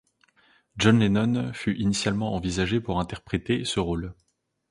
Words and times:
John 0.77 0.97
Lennon 0.97 1.53
fut 1.53 1.75
initialement 1.75 2.33
envisagé 2.33 2.81
pour 2.81 2.99
interpréter 2.99 3.65
ce 3.65 3.79
rôle. 3.79 4.15